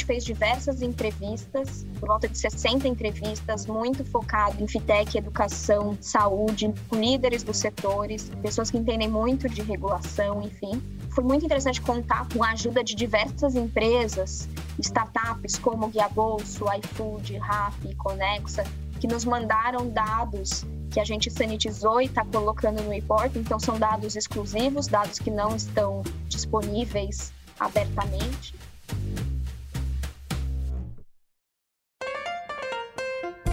[0.00, 6.72] gente fez diversas entrevistas, por volta de 60 entrevistas, muito focado em fintech, educação, saúde,
[6.88, 10.82] com líderes dos setores, pessoas que entendem muito de regulação, enfim.
[11.10, 14.48] Foi muito interessante contar com a ajuda de diversas empresas,
[14.78, 18.64] startups como Guia Bolso, iFood, Rappi, Conexa,
[18.98, 23.36] que nos mandaram dados que a gente sanitizou e está colocando no report.
[23.36, 28.59] Então, são dados exclusivos, dados que não estão disponíveis abertamente.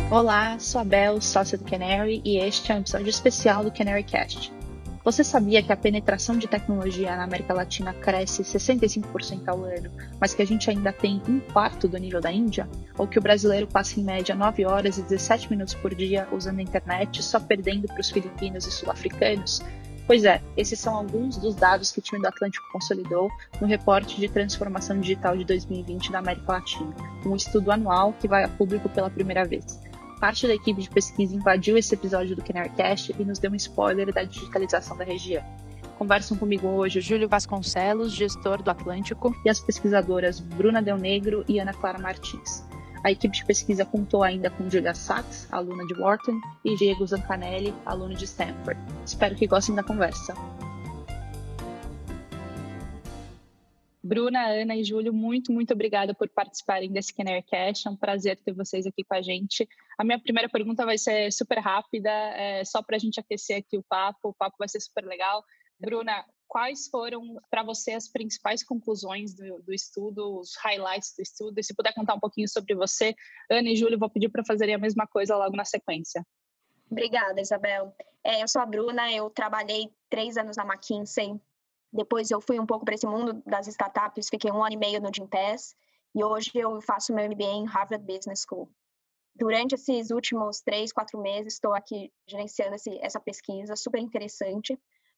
[0.10, 4.04] Olá, sou a Bel, sócia do Canary, e este é um episódio especial do Canary
[4.04, 4.54] Cast.
[5.04, 10.34] Você sabia que a penetração de tecnologia na América Latina cresce 65% ao ano, mas
[10.34, 12.70] que a gente ainda tem um quarto do nível da Índia?
[12.98, 16.60] Ou que o brasileiro passa em média 9 horas e 17 minutos por dia usando
[16.60, 19.62] a internet, só perdendo para os filipinos e sul-africanos?
[20.08, 23.30] Pois é, esses são alguns dos dados que o time do Atlântico consolidou
[23.60, 26.96] no reporte de transformação digital de 2020 da América Latina,
[27.26, 29.86] um estudo anual que vai a público pela primeira vez.
[30.20, 34.12] Parte da equipe de pesquisa invadiu esse episódio do Canarycast e nos deu um spoiler
[34.12, 35.44] da digitalização da região.
[35.98, 41.44] Conversam comigo hoje o Júlio Vasconcelos, gestor do Atlântico, e as pesquisadoras Bruna Del Negro
[41.48, 42.64] e Ana Clara Martins.
[43.04, 47.74] A equipe de pesquisa contou ainda com Julia Sachs, aluna de Wharton, e Diego Zancanelli,
[47.86, 48.80] aluno de Stanford.
[49.06, 50.34] Espero que gostem da conversa.
[54.08, 57.86] Bruna, Ana e Júlio, muito, muito obrigada por participarem desse Cash.
[57.86, 59.68] É um prazer ter vocês aqui com a gente.
[59.98, 63.78] A minha primeira pergunta vai ser super rápida, é só para a gente aquecer aqui
[63.78, 64.30] o papo.
[64.30, 65.44] O papo vai ser super legal.
[65.78, 71.60] Bruna, quais foram para você as principais conclusões do, do, estudo, os highlights do estudo?
[71.60, 73.14] E se puder contar um pouquinho sobre você,
[73.52, 76.26] Ana e Júlio, vou pedir para fazerem a mesma coisa logo na sequência.
[76.90, 77.94] Obrigada, Isabel.
[78.24, 81.38] É, eu sou a Bruna, eu trabalhei três anos na McKinsey,
[81.92, 85.02] depois eu fui um pouco para esse mundo das startups, fiquei um ano e meio
[85.02, 85.76] no Gimpass
[86.14, 88.70] e hoje eu faço meu MBA em Harvard Business School.
[89.36, 94.78] Durante esses últimos três, quatro meses, estou aqui gerenciando esse, essa pesquisa, super interessante.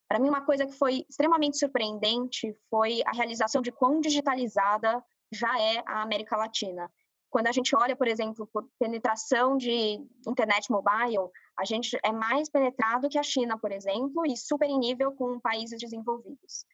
[0.09, 5.01] Para mim, uma coisa que foi extremamente surpreendente foi a realização de quão digitalizada
[5.31, 6.91] já é a América Latina.
[7.29, 12.49] Quando a gente olha, por exemplo, por penetração de internet mobile, a gente é mais
[12.49, 16.65] penetrado que a China, por exemplo, e super em nível com países desenvolvidos.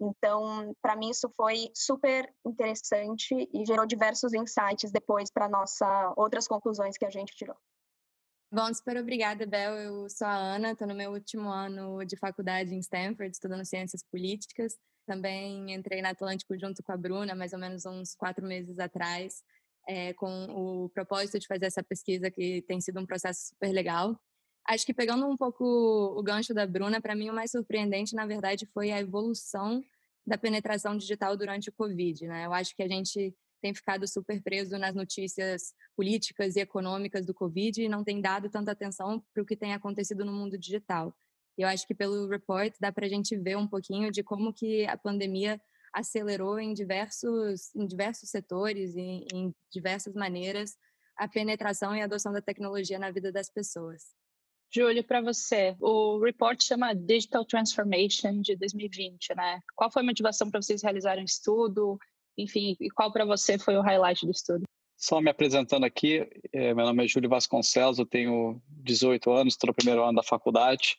[0.00, 6.48] Então, para mim isso foi super interessante e gerou diversos insights depois para nossa outras
[6.48, 7.56] conclusões que a gente tirou.
[8.52, 9.74] Bom, super obrigada, Bel.
[9.74, 14.02] Eu sou a Ana, estou no meu último ano de faculdade em Stanford, estudando ciências
[14.10, 14.74] políticas.
[15.06, 19.42] Também entrei na Atlântico junto com a Bruna, mais ou menos uns quatro meses atrás
[19.86, 24.18] é, com o propósito de fazer essa pesquisa, que tem sido um processo super legal.
[24.70, 28.24] Acho que pegando um pouco o gancho da Bruna, para mim o mais surpreendente, na
[28.24, 29.82] verdade, foi a evolução
[30.24, 32.28] da penetração digital durante o Covid.
[32.28, 32.46] Né?
[32.46, 37.34] Eu acho que a gente tem ficado super preso nas notícias políticas e econômicas do
[37.34, 41.12] Covid e não tem dado tanta atenção para o que tem acontecido no mundo digital.
[41.58, 44.86] Eu acho que pelo report dá para a gente ver um pouquinho de como que
[44.86, 45.60] a pandemia
[45.92, 50.76] acelerou em diversos, em diversos setores e em diversas maneiras
[51.16, 54.19] a penetração e a adoção da tecnologia na vida das pessoas.
[54.72, 59.58] Júlio, para você, o report chama Digital Transformation de 2020, né?
[59.74, 61.98] Qual foi a motivação para vocês realizarem o estudo?
[62.38, 64.62] Enfim, e qual para você foi o highlight do estudo?
[64.96, 69.68] Só me apresentando aqui, é, meu nome é Júlio Vasconcelos, eu tenho 18 anos, estou
[69.68, 70.98] no primeiro ano da faculdade.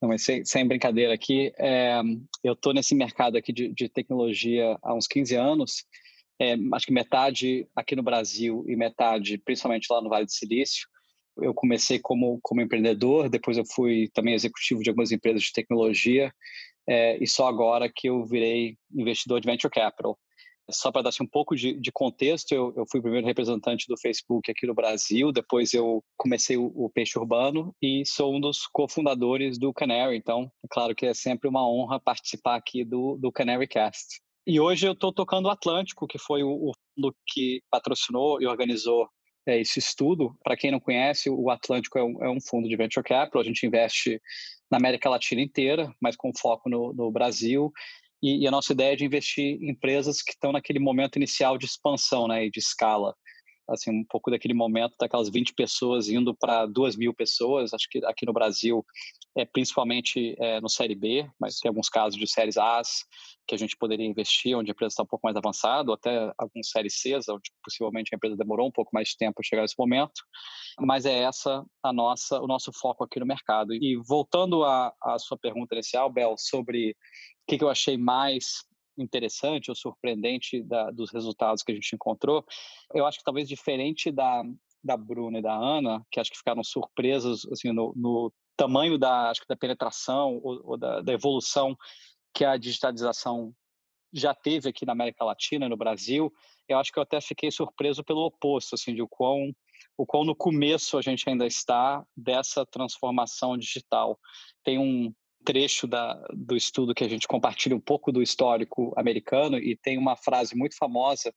[0.00, 2.00] Não, mas sem, sem brincadeira aqui, é,
[2.44, 5.84] eu estou nesse mercado aqui de, de, tecnologia há uns 15 anos,
[6.40, 10.86] é, acho que metade aqui no Brasil e metade principalmente lá no Vale do Silício.
[11.40, 16.32] Eu comecei como, como empreendedor, depois eu fui também executivo de algumas empresas de tecnologia,
[16.86, 20.18] é, e só agora que eu virei investidor de venture capital.
[20.70, 23.86] Só para dar assim, um pouco de, de contexto, eu, eu, fui o primeiro representante
[23.88, 28.40] do Facebook aqui no Brasil, depois eu comecei o, o Peixe Urbano e sou um
[28.40, 33.16] dos cofundadores do Canary, então é claro que é sempre uma honra participar aqui do,
[33.16, 34.20] do Canary Cast.
[34.46, 38.46] E hoje eu estou tocando o Atlântico, que foi o, o fundo que patrocinou e
[38.46, 39.08] organizou
[39.46, 40.36] é, esse estudo.
[40.42, 43.44] Para quem não conhece, o Atlântico é um, é um, fundo de venture capital, a
[43.44, 44.20] gente investe
[44.70, 47.72] na América Latina inteira, mas com foco no, no Brasil
[48.22, 51.58] e, e, a nossa ideia é de investir em empresas que estão naquele momento inicial
[51.58, 53.14] de expansão né, e de escala.
[53.72, 57.72] Assim, um pouco daquele momento daquelas 20 pessoas indo para 2 mil pessoas.
[57.72, 58.84] Acho que aqui no Brasil,
[59.36, 62.82] é principalmente é, no Série B, mas tem alguns casos de séries A
[63.46, 66.32] que a gente poderia investir, onde a empresa está um pouco mais avançada, ou até
[66.38, 69.62] alguns séries C, onde possivelmente a empresa demorou um pouco mais de tempo para chegar
[69.62, 70.22] nesse momento.
[70.80, 73.74] Mas é essa a nossa, o nosso foco aqui no mercado.
[73.74, 76.94] E voltando à, à sua pergunta inicial, Bel, sobre o
[77.46, 78.64] que, que eu achei mais
[78.96, 82.44] interessante ou surpreendente da, dos resultados que a gente encontrou,
[82.94, 84.42] eu acho que talvez diferente da,
[84.82, 89.30] da Bruna e da Ana, que acho que ficaram surpresas assim, no, no tamanho da,
[89.30, 91.76] acho que da penetração ou, ou da, da, evolução
[92.34, 93.54] que a digitalização
[94.12, 96.32] já teve aqui na América Latina, no Brasil,
[96.68, 99.54] eu acho que eu até fiquei surpreso pelo oposto, assim, de o quão,
[99.96, 104.18] o quão no começo a gente ainda está dessa transformação digital.
[104.62, 105.12] Tem um
[105.44, 109.98] trecho da, do estudo que a gente compartilha um pouco do histórico americano e tem
[109.98, 111.32] uma frase muito famosa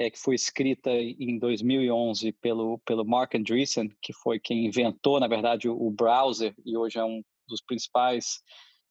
[0.00, 5.28] é, que foi escrita em 2011 pelo, pelo Mark Andreessen, que foi quem inventou, na
[5.28, 8.40] verdade, o, browser e hoje é um dos principais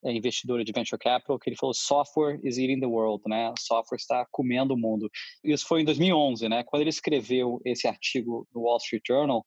[0.05, 3.51] é, investidores de venture capital, que ele falou software is eating the world, né?
[3.57, 5.09] Software está comendo o mundo.
[5.43, 6.63] Isso foi em 2011, né?
[6.63, 9.43] Quando ele escreveu esse artigo no Wall Street Journal,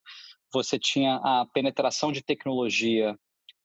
[0.52, 3.16] você tinha a penetração de tecnologia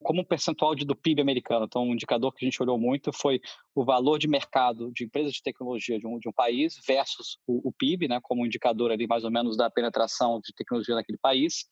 [0.04, 1.66] como um percentual de, do PIB americano.
[1.66, 3.42] Então, um indicador que a gente olhou muito foi
[3.76, 7.70] o valor de mercado de empresas de tecnologia de um, de um país versus o,
[7.70, 11.18] o, PIB, né, como um indicador ali mais ou menos da penetração de tecnologia naquele
[11.18, 11.66] país.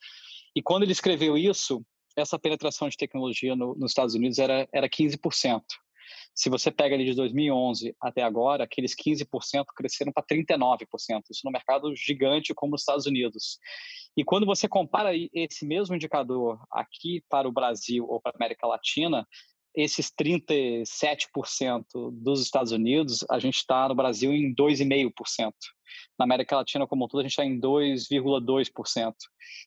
[0.55, 1.85] E quando ele escreveu isso,
[2.15, 5.61] essa penetração de tecnologia no, nos Estados Unidos era, era 15%.
[6.33, 10.85] Se você pega ali de 2011 até agora, aqueles 15% cresceram para 39%.
[11.31, 13.57] Isso no mercado gigante como os Estados Unidos.
[14.17, 18.65] E quando você compara esse mesmo indicador aqui para o Brasil ou para a América
[18.65, 19.27] Latina,
[19.75, 21.83] esses 37%
[22.13, 25.51] dos Estados Unidos, a gente está no Brasil em 2,5%.
[26.17, 29.13] Na América Latina como um todo, a gente está em 2,2%.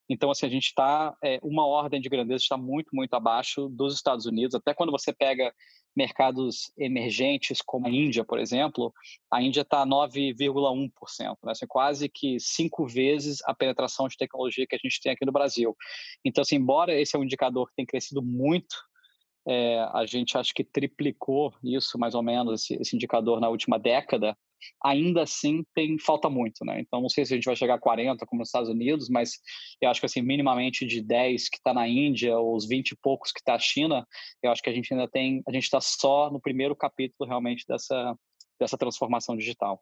[0.08, 3.94] Então, assim, a gente está, é, uma ordem de grandeza está muito, muito abaixo dos
[3.94, 4.54] Estados Unidos.
[4.54, 5.52] Até quando você pega
[5.96, 8.92] mercados emergentes como a Índia, por exemplo,
[9.32, 10.90] a Índia está 9,1%,
[11.20, 11.52] né?
[11.52, 15.32] assim, quase que cinco vezes a penetração de tecnologia que a gente tem aqui no
[15.32, 15.76] Brasil.
[16.24, 18.76] Então, assim, embora esse é um indicador que tem crescido muito,
[19.46, 23.78] é, a gente acho que triplicou isso mais ou menos esse, esse indicador na última
[23.78, 24.36] década
[24.82, 26.80] ainda assim tem falta muito, né?
[26.80, 29.32] Então não sei se a gente vai chegar a 40 como nos Estados Unidos, mas
[29.80, 32.96] eu acho que assim minimamente de 10 que está na Índia ou os 20 e
[32.96, 34.06] poucos que está a China,
[34.42, 37.64] eu acho que a gente ainda tem, a gente está só no primeiro capítulo realmente
[37.66, 38.16] dessa
[38.58, 39.80] dessa transformação digital.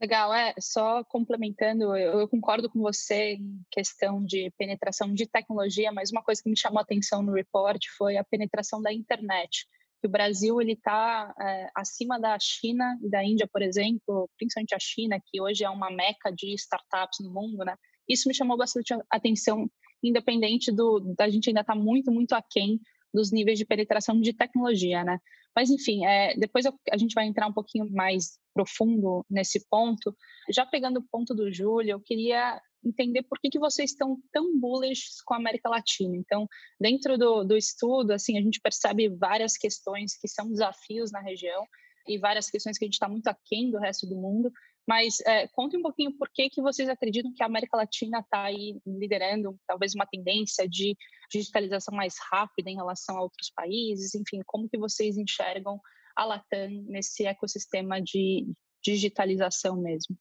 [0.00, 5.92] Legal, é, só complementando, eu, eu, concordo com você em questão de penetração de tecnologia,
[5.92, 9.66] mas uma coisa que me chamou a atenção no report foi a penetração da internet
[10.04, 14.74] que o Brasil ele está é, acima da China e da Índia, por exemplo, principalmente
[14.74, 17.74] a China, que hoje é uma meca de startups no mundo, né?
[18.06, 19.66] Isso me chamou bastante atenção,
[20.02, 22.78] independente do da gente ainda está muito muito aquém
[23.14, 25.18] dos níveis de penetração de tecnologia, né?
[25.56, 30.14] Mas enfim, é, depois a gente vai entrar um pouquinho mais profundo nesse ponto.
[30.50, 34.58] Já pegando o ponto do Júlio, eu queria entender por que, que vocês estão tão
[34.58, 36.16] bullish com a América Latina.
[36.16, 36.46] Então,
[36.80, 41.66] dentro do, do estudo, assim, a gente percebe várias questões que são desafios na região
[42.06, 44.52] e várias questões que a gente está muito aquém do resto do mundo.
[44.86, 48.44] Mas é, conte um pouquinho por que, que vocês acreditam que a América Latina está
[48.44, 50.94] aí liderando talvez uma tendência de
[51.32, 54.14] digitalização mais rápida em relação a outros países.
[54.14, 55.80] Enfim, como que vocês enxergam
[56.14, 58.46] a Latam nesse ecossistema de
[58.84, 60.16] digitalização mesmo?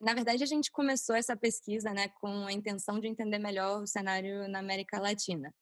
[0.00, 3.86] Na verdade, a gente começou essa pesquisa né, com a intenção de entender melhor o
[3.86, 5.54] cenário na América Latina.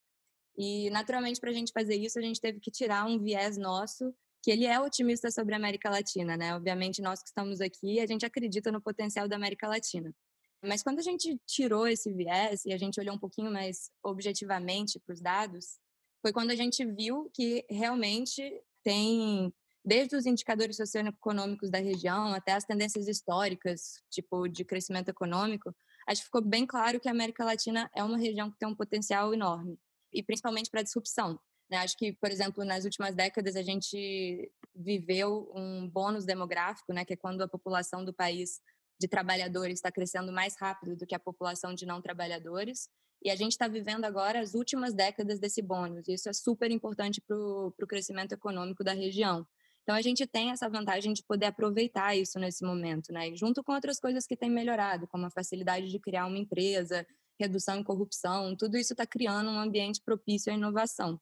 [0.57, 4.15] E, naturalmente, para a gente fazer isso, a gente teve que tirar um viés nosso,
[4.43, 6.55] que ele é otimista sobre a América Latina, né?
[6.55, 10.15] Obviamente, nós que estamos aqui, a gente acredita no potencial da América Latina.
[10.63, 15.01] Mas quando a gente tirou esse viés e a gente olhou um pouquinho mais objetivamente
[15.01, 15.79] para os dados,
[16.23, 18.43] foi quando a gente viu que realmente
[18.83, 19.53] tem
[19.85, 25.75] desde os indicadores socioeconômicos da região até as tendências históricas, tipo de crescimento econômico,
[26.09, 28.75] acho que ficou bem claro que a América Latina é uma região que tem um
[28.75, 29.79] potencial enorme,
[30.13, 31.39] e principalmente para a disrupção.
[31.71, 31.79] Né?
[31.79, 37.13] Acho que, por exemplo, nas últimas décadas a gente viveu um bônus demográfico, né, que
[37.13, 38.61] é quando a população do país
[38.99, 42.89] de trabalhadores está crescendo mais rápido do que a população de não trabalhadores.
[43.23, 46.07] E a gente está vivendo agora as últimas décadas desse bônus.
[46.09, 49.47] Isso é super importante para o crescimento econômico da região.
[49.85, 53.29] Então a gente tem essa vantagem de poder aproveitar isso nesse momento, né?
[53.29, 57.07] E junto com outras coisas que têm melhorado, como a facilidade de criar uma empresa,
[57.39, 61.21] redução em corrupção, tudo isso está criando um ambiente propício à inovação.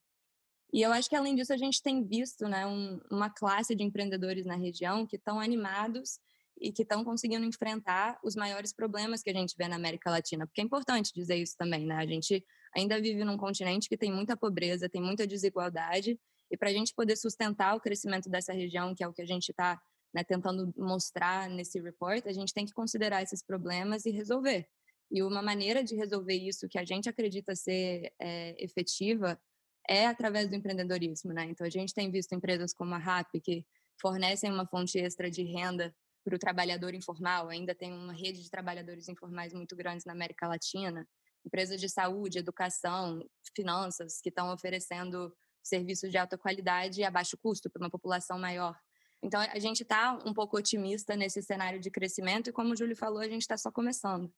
[0.72, 3.82] E eu acho que além disso a gente tem visto, né, um, uma classe de
[3.82, 6.20] empreendedores na região que estão animados
[6.60, 10.46] e que estão conseguindo enfrentar os maiores problemas que a gente vê na América Latina,
[10.46, 11.96] porque é importante dizer isso também, né?
[11.96, 16.18] A gente ainda vive num continente que tem muita pobreza, tem muita desigualdade
[16.52, 19.26] e para a gente poder sustentar o crescimento dessa região, que é o que a
[19.26, 19.80] gente está
[20.14, 24.68] né, tentando mostrar nesse report, a gente tem que considerar esses problemas e resolver.
[25.10, 29.40] E uma maneira de resolver isso que a gente acredita ser é, efetiva
[29.88, 31.46] é através do empreendedorismo, né?
[31.46, 33.64] Então a gente tem visto empresas como a RAP que
[34.00, 37.48] fornecem uma fonte extra de renda para o trabalhador informal.
[37.48, 41.08] Ainda tem uma rede de trabalhadores informais muito grandes na América Latina.
[41.44, 47.36] Empresas de saúde, educação, finanças que estão oferecendo serviços de alta qualidade e a baixo
[47.38, 48.78] custo para uma população maior.
[49.22, 52.96] Então, a gente está um pouco otimista nesse cenário de crescimento e, como o Júlio
[52.96, 54.32] falou, a gente está só começando.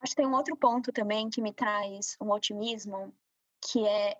[0.00, 3.14] Acho que tem um outro ponto também que me traz um otimismo,
[3.62, 4.18] que é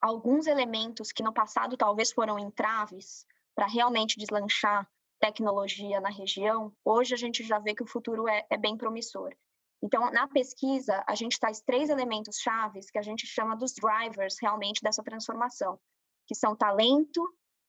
[0.00, 3.24] alguns elementos que no passado talvez foram entraves
[3.54, 8.44] para realmente deslanchar tecnologia na região, hoje a gente já vê que o futuro é,
[8.50, 9.36] é bem promissor.
[9.82, 14.36] Então, na pesquisa, a gente traz três elementos chaves que a gente chama dos drivers
[14.40, 15.78] realmente dessa transformação,
[16.26, 17.22] que são talento,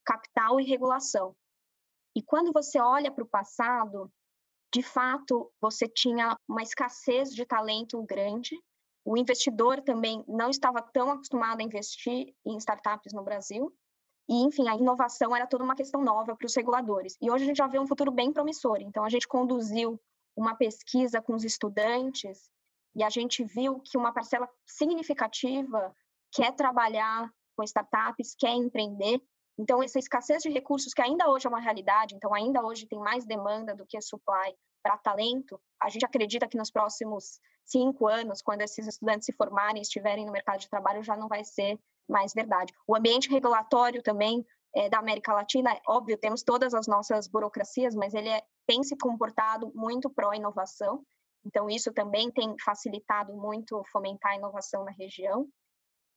[0.05, 1.33] capital e regulação.
[2.15, 4.11] E quando você olha para o passado,
[4.73, 8.57] de fato, você tinha uma escassez de talento grande.
[9.05, 13.73] O investidor também não estava tão acostumado a investir em startups no Brasil.
[14.29, 17.17] E, enfim, a inovação era toda uma questão nova para os reguladores.
[17.21, 18.77] E hoje a gente já vê um futuro bem promissor.
[18.81, 19.99] Então, a gente conduziu
[20.35, 22.49] uma pesquisa com os estudantes
[22.95, 25.95] e a gente viu que uma parcela significativa
[26.31, 29.21] quer trabalhar com startups, quer empreender.
[29.57, 32.99] Então, essa escassez de recursos, que ainda hoje é uma realidade, então, ainda hoje tem
[32.99, 38.41] mais demanda do que supply para talento, a gente acredita que nos próximos cinco anos,
[38.41, 41.79] quando esses estudantes se formarem e estiverem no mercado de trabalho, já não vai ser
[42.09, 42.73] mais verdade.
[42.87, 48.13] O ambiente regulatório também é, da América Latina, óbvio, temos todas as nossas burocracias, mas
[48.13, 51.03] ele é, tem se comportado muito pró-inovação,
[51.45, 55.47] então isso também tem facilitado muito fomentar a inovação na região.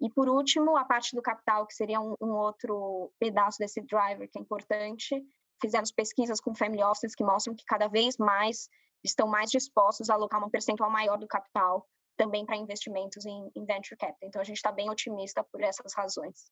[0.01, 4.29] E por último, a parte do capital, que seria um, um outro pedaço desse driver
[4.31, 5.25] que é importante,
[5.61, 8.69] fizemos pesquisas com family offices que mostram que cada vez mais
[9.03, 13.65] estão mais dispostos a alocar um percentual maior do capital também para investimentos em, em
[13.65, 14.29] venture capital.
[14.29, 16.51] Então, a gente está bem otimista por essas razões.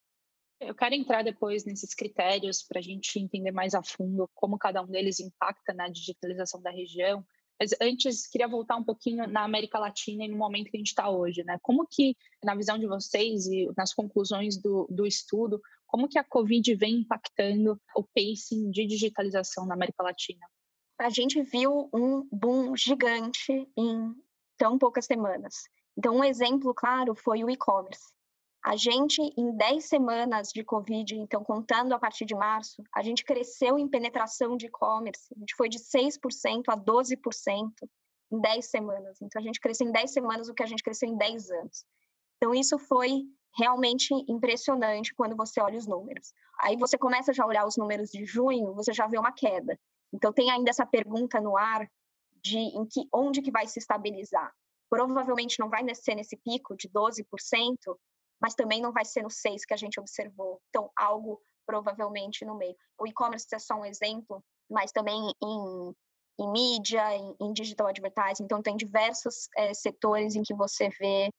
[0.62, 4.80] Eu quero entrar depois nesses critérios para a gente entender mais a fundo como cada
[4.80, 7.24] um deles impacta na digitalização da região.
[7.58, 10.88] Mas antes, queria voltar um pouquinho na América Latina e no momento que a gente
[10.88, 11.42] está hoje.
[11.44, 11.58] Né?
[11.62, 16.24] Como que, na visão de vocês e nas conclusões do, do estudo, como que a
[16.24, 20.46] Covid vem impactando o pacing de digitalização na América Latina?
[20.98, 24.14] A gente viu um boom gigante em
[24.56, 25.54] tão poucas semanas.
[25.98, 28.12] Então, um exemplo claro foi o e-commerce.
[28.64, 33.24] A gente, em 10 semanas de Covid, então contando a partir de março, a gente
[33.24, 35.34] cresceu em penetração de e-commerce.
[35.36, 37.72] A gente foi de 6% a 12%
[38.32, 39.20] em 10 semanas.
[39.20, 41.84] Então, a gente cresceu em 10 semanas o que a gente cresceu em 10 anos.
[42.36, 43.24] Então, isso foi
[43.58, 46.32] realmente impressionante quando você olha os números.
[46.60, 49.78] Aí você começa já a olhar os números de junho, você já vê uma queda.
[50.12, 51.86] Então, tem ainda essa pergunta no ar
[52.42, 54.52] de em que, onde que vai se estabilizar.
[54.88, 57.24] Provavelmente não vai ser nesse pico de 12%,
[58.42, 60.60] mas também não vai ser no 6 que a gente observou.
[60.68, 62.76] Então, algo provavelmente no meio.
[62.98, 65.94] O e-commerce é só um exemplo, mas também em,
[66.40, 68.42] em mídia, em, em digital advertising.
[68.42, 71.30] Então, tem diversos é, setores em que você vê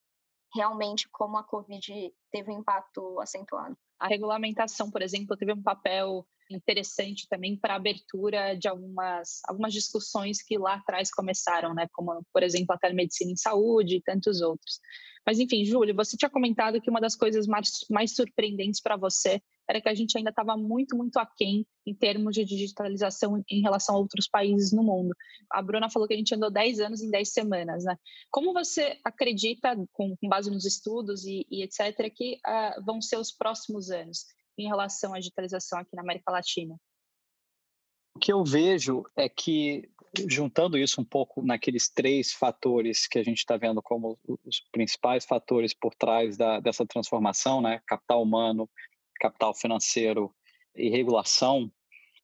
[0.56, 3.78] realmente como a Covid teve um impacto acentuado.
[4.04, 9.72] A regulamentação, por exemplo, teve um papel interessante também para a abertura de algumas, algumas
[9.72, 11.88] discussões que lá atrás começaram, né?
[11.94, 14.82] como, por exemplo, a telemedicina em saúde e tantos outros.
[15.26, 19.42] Mas, enfim, Júlio, você tinha comentado que uma das coisas mais, mais surpreendentes para você
[19.68, 23.96] era que a gente ainda estava muito, muito aquém em termos de digitalização em relação
[23.96, 25.16] a outros países no mundo.
[25.52, 27.98] A Bruna falou que a gente andou 10 anos em 10 semanas, né?
[28.30, 33.18] Como você acredita, com, com base nos estudos e, e etc., que uh, vão ser
[33.18, 34.26] os próximos anos
[34.58, 36.76] em relação à digitalização aqui na América Latina?
[38.16, 39.90] O que eu vejo é que
[40.30, 45.26] juntando isso um pouco naqueles três fatores que a gente está vendo como os principais
[45.26, 47.82] fatores por trás da, dessa transformação, né?
[47.88, 48.70] Capital humano,
[49.24, 50.34] capital financeiro
[50.76, 51.72] e regulação.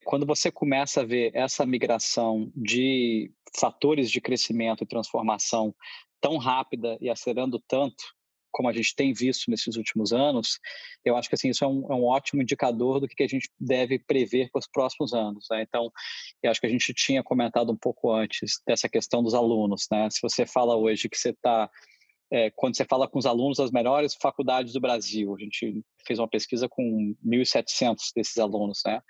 [0.03, 5.73] Quando você começa a ver essa migração de fatores de crescimento e transformação
[6.19, 8.03] tão rápida e acelerando tanto,
[8.51, 10.59] como a gente tem visto nesses últimos anos,
[11.05, 13.47] eu acho que assim isso é um, é um ótimo indicador do que, a gente
[13.59, 15.45] deve prever para os próximos anos.
[15.51, 15.61] Né?
[15.61, 15.91] Então,
[16.41, 19.87] eu acho que a gente tinha comentado um pouco antes dessa questão dos alunos.
[19.91, 20.09] Né?
[20.09, 21.69] Se você fala hoje que você está
[22.31, 26.19] é, quando você fala com os alunos das melhores faculdades do Brasil, a gente fez
[26.19, 29.01] uma pesquisa com 1.700 desses alunos, né?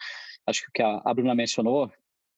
[0.48, 1.92] Acho que o que a Bruna mencionou,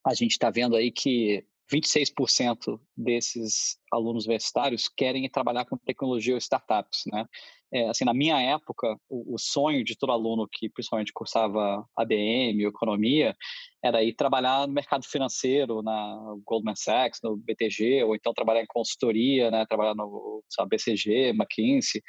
[0.04, 6.38] a gente está vendo aí que 26% desses alunos universitários querem trabalhar com tecnologia ou
[6.38, 7.26] startups, né?
[7.74, 12.66] É, assim, na minha época, o, o, sonho de todo aluno que principalmente cursava ABM,
[12.66, 13.34] economia,
[13.82, 18.66] era ir trabalhar no mercado financeiro, na Goldman Sachs, no BTG, ou então trabalhar em
[18.66, 19.64] consultoria, né?
[19.64, 22.02] Trabalhar no sabe, BCG, McKinsey.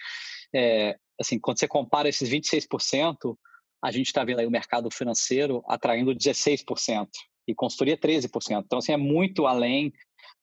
[0.54, 3.38] É, assim, quando você compara esses 26%,
[3.82, 7.08] a gente está vendo aí o mercado financeiro atraindo 16%
[7.48, 8.64] e consultoria 13%.
[8.66, 9.94] Então, assim, é muito além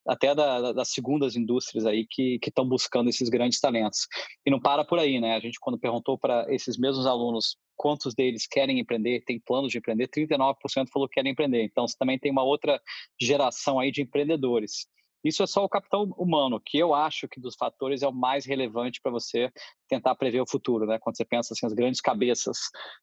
[0.06, 4.06] até da, das segundas indústrias aí que estão buscando esses grandes talentos.
[4.44, 5.36] E não para por aí, né?
[5.36, 9.78] A gente, quando perguntou para esses mesmos alunos quantos deles querem empreender, tem planos de
[9.78, 10.54] empreender, 39%
[10.92, 11.62] falou que querem empreender.
[11.64, 12.80] Então, você também tem uma outra
[13.20, 14.86] geração aí de empreendedores.
[15.24, 18.46] Isso é só o capital humano, que eu acho que dos fatores é o mais
[18.46, 19.50] relevante para você
[19.88, 20.98] tentar prever o futuro, né?
[20.98, 22.56] Quando você pensa assim, as grandes cabeças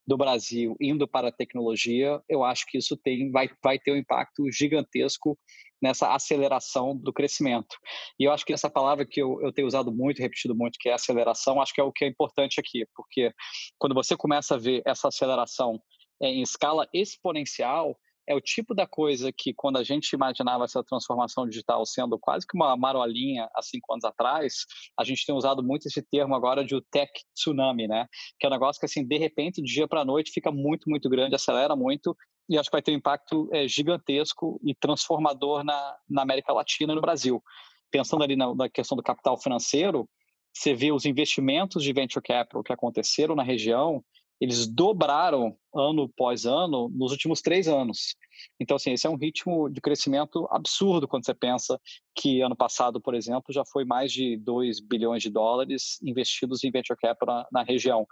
[0.06, 3.98] do Brasil indo para a tecnologia, eu acho que isso tem, vai, vai ter um
[3.98, 5.38] impacto gigantesco
[5.82, 7.78] nessa aceleração do crescimento.
[8.20, 10.90] E eu acho que essa palavra que eu, eu tenho usado muito, repetido muito, que
[10.90, 13.32] é aceleração, acho que é o que é importante aqui, porque
[13.78, 15.80] quando você começa a ver essa aceleração
[16.22, 17.96] em escala exponencial,
[18.28, 22.46] é o tipo da coisa que, quando a gente imaginava essa transformação digital sendo quase
[22.46, 24.66] que uma marolinha há cinco anos atrás,
[25.00, 28.06] a gente tem usado muito esse termo agora de o tech tsunami, né?
[28.38, 31.10] Que é um negócio que, assim, de repente, do dia para noite, fica muito, muito
[31.10, 32.16] grande, acelera muito,
[32.50, 36.92] e acho que vai ter um impacto é, gigantesco e transformador na, na América Latina
[36.92, 37.42] e no Brasil.
[37.90, 40.08] Pensando ali na, na questão do capital financeiro,
[40.54, 44.04] você vê os investimentos de venture capital que aconteceram na região,
[44.40, 48.16] eles dobraram ano após ano nos últimos três anos.
[48.60, 51.80] Então, assim, esse é um ritmo de crescimento absurdo quando você pensa
[52.16, 56.72] que ano passado, por exemplo, já foi mais de 2 bilhões de dólares investidos em
[56.72, 58.06] venture capital na, na região.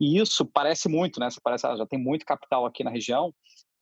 [0.00, 1.30] E isso parece muito, né?
[1.30, 3.32] Você parece, ah, já tem muito capital aqui na região,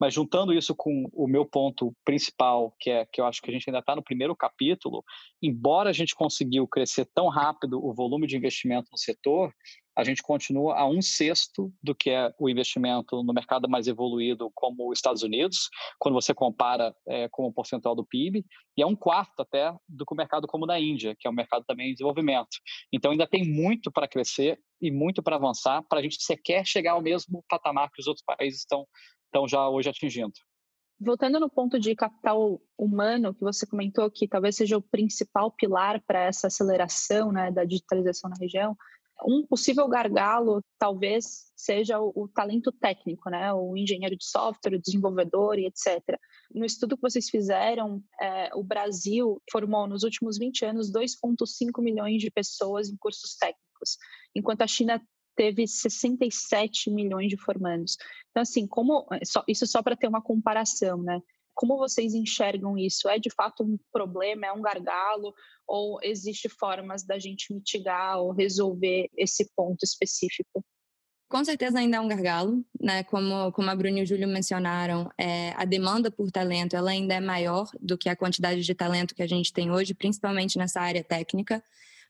[0.01, 3.53] mas juntando isso com o meu ponto principal, que é que eu acho que a
[3.53, 5.03] gente ainda está no primeiro capítulo,
[5.39, 9.53] embora a gente conseguiu crescer tão rápido o volume de investimento no setor,
[9.95, 14.49] a gente continua a um sexto do que é o investimento no mercado mais evoluído,
[14.55, 18.43] como os Estados Unidos, quando você compara é, com o percentual do PIB,
[18.75, 21.35] e é um quarto até do que o mercado como da Índia, que é um
[21.35, 22.57] mercado também em desenvolvimento.
[22.91, 26.93] Então ainda tem muito para crescer e muito para avançar para a gente sequer chegar
[26.93, 28.87] ao mesmo patamar que os outros países estão
[29.31, 30.33] estão já hoje atingindo.
[30.99, 35.99] Voltando no ponto de capital humano, que você comentou que talvez seja o principal pilar
[36.05, 38.77] para essa aceleração né, da digitalização na região,
[39.25, 43.53] um possível gargalo talvez seja o, o, talento técnico, né?
[43.53, 46.19] o engenheiro de software, o desenvolvedor e etc.
[46.53, 52.19] No estudo que vocês fizeram, é, o Brasil formou nos últimos 20 anos 2,5 milhões
[52.21, 53.97] de pessoas em cursos técnicos,
[54.35, 55.01] enquanto a China
[55.35, 57.97] teve 67 milhões de formandos.
[58.29, 61.19] Então, assim, como é, isso só para ter uma comparação, né?
[61.53, 63.09] Como vocês enxergam isso?
[63.09, 65.33] É de fato um problema, é um gargalo,
[65.67, 70.63] ou existe formas da gente mitigar ou resolver esse ponto específico?
[71.29, 73.03] Com certeza ainda é um gargalo, né?
[73.05, 77.13] Como, como a Bruna e o Júlio mencionaram, é, a demanda por talento ela ainda
[77.13, 80.81] é maior do que a quantidade de talento que a gente tem hoje, principalmente nessa
[80.81, 81.63] área técnica.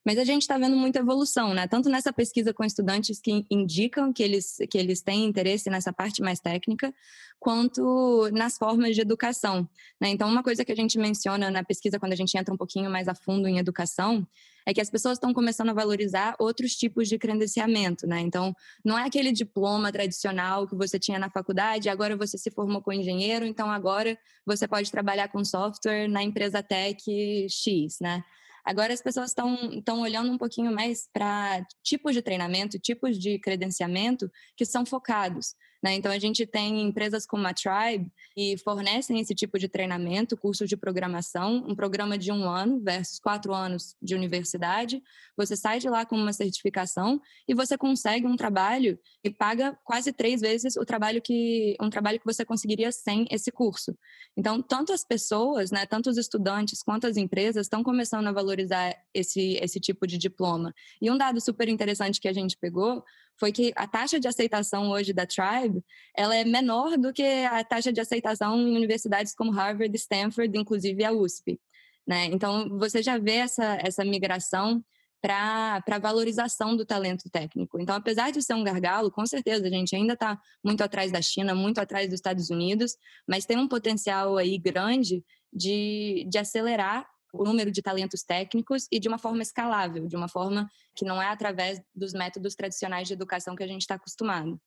[0.06, 1.68] Mas a gente está vendo muita evolução, né?
[1.68, 6.22] Tanto nessa pesquisa com estudantes que indicam que eles, que eles têm interesse nessa parte
[6.22, 6.94] mais técnica,
[7.40, 9.68] quanto nas formas de educação.
[10.00, 10.10] Né?
[10.10, 12.90] Então, uma coisa que a gente menciona na pesquisa, quando a gente entra um pouquinho
[12.90, 14.28] mais a fundo em educação,
[14.66, 18.20] é que as pessoas estão começando a valorizar outros tipos de credenciamento, né?
[18.20, 22.82] Então, não é aquele diploma tradicional que você tinha na faculdade, agora você se formou
[22.82, 27.04] com engenheiro, então agora você pode trabalhar com software na empresa tech
[27.50, 28.24] X, né?
[28.64, 34.32] Agora as pessoas estão olhando um pouquinho mais para tipos de treinamento, tipos de credenciamento
[34.56, 35.56] que são focados.
[35.82, 35.96] Né?
[35.96, 40.70] Então, a gente tem empresas como a Tribe que fornecem esse tipo de treinamento, cursos
[40.70, 45.02] de programação, um programa de um ano versus quatro anos de universidade.
[45.36, 50.14] Você sai de lá com uma certificação e você consegue um trabalho e paga quase
[50.14, 53.98] três vezes o trabalho que um trabalho que você conseguiria sem esse curso.
[54.38, 58.96] Então, tanto as pessoas, né, tanto os estudantes quanto as empresas estão começando a valorizar
[59.14, 60.74] esse, esse tipo de diploma.
[61.02, 63.04] E um dado super interessante que a gente pegou
[63.42, 65.84] foi que a taxa de aceitação hoje da Tribe
[66.16, 71.04] ela é menor do que a taxa de aceitação em universidades como Harvard, Stanford, inclusive
[71.04, 71.60] a USP.
[72.06, 72.26] Né?
[72.26, 74.84] Então, você já vê essa, essa migração
[75.20, 77.80] para a valorização do talento técnico.
[77.80, 81.22] Então, apesar de ser um gargalo, com certeza a gente ainda está muito atrás da
[81.22, 82.96] China, muito atrás dos Estados Unidos,
[83.28, 89.00] mas tem um potencial aí grande de, de acelerar o número de talentos técnicos e
[89.00, 93.14] de uma forma escalável, de uma forma que não é através dos métodos tradicionais de
[93.14, 94.60] educação que a gente está acostumado.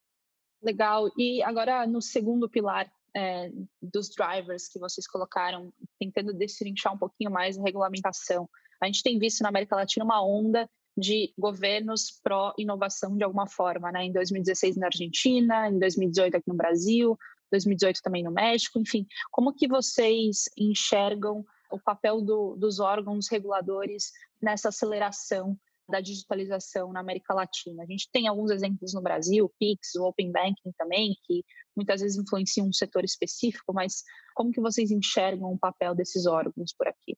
[0.62, 1.10] Legal.
[1.18, 3.50] E agora, no segundo pilar é,
[3.82, 8.48] dos drivers que vocês colocaram, tentando destrinchar um pouquinho mais a regulamentação,
[8.82, 13.90] a gente tem visto na América Latina uma onda de governos pró-inovação de alguma forma,
[13.90, 14.04] né?
[14.04, 17.18] Em 2016 na Argentina, em 2018 aqui no Brasil,
[17.50, 19.06] 2018 também no México, enfim.
[19.30, 21.44] Como que vocês enxergam
[21.74, 25.58] o papel do, dos órgãos reguladores nessa aceleração
[25.88, 27.82] da digitalização na América Latina?
[27.82, 31.44] A gente tem alguns exemplos no Brasil, Pix, o Open Banking também, que
[31.76, 34.02] muitas vezes influenciam um setor específico, mas
[34.34, 37.16] como que vocês enxergam o papel desses órgãos por aqui?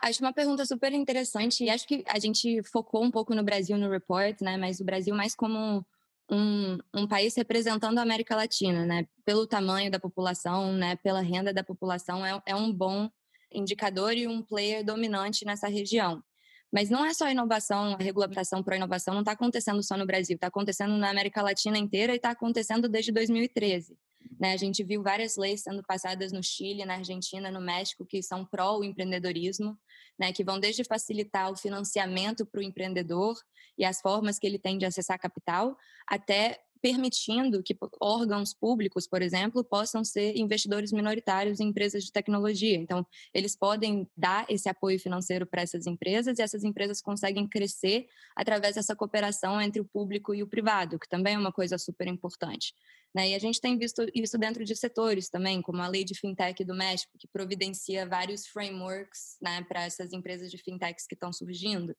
[0.00, 3.76] Acho uma pergunta super interessante e acho que a gente focou um pouco no Brasil
[3.76, 4.56] no report, né?
[4.56, 5.84] Mas o Brasil mais como
[6.30, 9.06] um, um país representando a América Latina, né?
[9.24, 10.96] Pelo tamanho da população, né?
[10.96, 13.10] Pela renda da população, é, é um bom
[13.52, 16.22] indicador e um player dominante nessa região.
[16.70, 20.34] Mas não é só inovação, a regulamentação para inovação não está acontecendo só no Brasil,
[20.34, 23.96] está acontecendo na América Latina inteira e está acontecendo desde 2013.
[24.38, 24.52] Né?
[24.52, 28.44] A gente viu várias leis sendo passadas no Chile, na Argentina, no México, que são
[28.44, 29.78] pró empreendedorismo,
[30.18, 30.32] né?
[30.32, 33.36] que vão desde facilitar o financiamento para o empreendedor
[33.78, 39.22] e as formas que ele tem de acessar capital, até permitindo que órgãos públicos, por
[39.22, 42.76] exemplo, possam ser investidores minoritários em empresas de tecnologia.
[42.76, 48.06] Então, eles podem dar esse apoio financeiro para essas empresas e essas empresas conseguem crescer
[48.36, 52.06] através dessa cooperação entre o público e o privado, que também é uma coisa super
[52.06, 52.74] importante.
[53.14, 53.30] Né?
[53.30, 56.64] E a gente tem visto isso dentro de setores também, como a lei de fintech
[56.64, 61.96] do México, que providencia vários frameworks né, para essas empresas de fintechs que estão surgindo.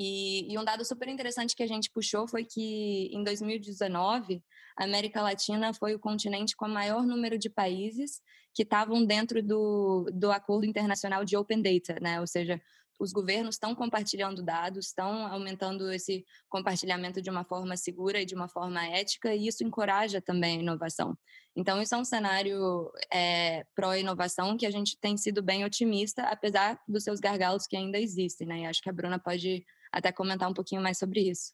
[0.00, 4.40] E, e, um dado super interessante que a gente puxou foi que em 2019
[4.76, 8.20] a América Latina foi o continente com o maior número de países
[8.54, 12.20] que estavam dentro do, do acordo internacional de Open Data, né?
[12.20, 12.62] Ou seja,
[12.96, 18.36] os governos estão compartilhando dados, estão aumentando esse compartilhamento de uma forma segura e de
[18.36, 21.18] uma forma ética, e isso encoraja também a inovação.
[21.56, 26.80] Então, isso é um cenário é, pró-inovação que a gente tem sido bem otimista, apesar
[26.86, 28.60] dos seus gargalos que ainda existem, né?
[28.60, 31.52] E acho que a Bruna pode até comentar um pouquinho mais sobre isso.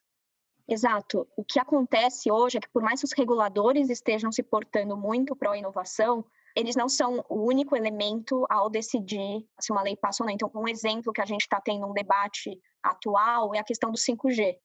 [0.67, 1.27] Exato.
[1.37, 5.35] O que acontece hoje é que, por mais que os reguladores estejam se portando muito
[5.35, 10.23] para a inovação, eles não são o único elemento ao decidir se uma lei passa
[10.23, 10.33] ou não.
[10.33, 13.97] Então, um exemplo que a gente está tendo um debate atual é a questão do
[13.97, 14.55] 5G.